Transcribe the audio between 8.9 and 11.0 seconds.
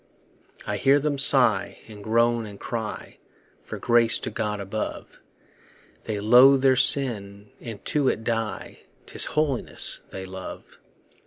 'Tis holiness they love.